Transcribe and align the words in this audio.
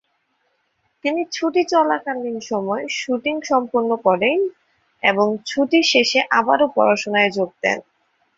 তিনি 1.05 1.21
ছুটি 1.31 1.61
চলাকালীন 1.71 2.37
সময়ে 2.49 2.85
শুটিং 2.99 3.35
সম্পন্ন 3.43 3.91
করেন 4.05 4.37
এবং 5.03 5.27
ছুটি 5.45 5.79
শেষে 5.91 6.19
আবারো 6.39 6.65
পড়াশোনায় 6.75 7.31
যোগ 7.31 7.49
দেন। 7.63 7.79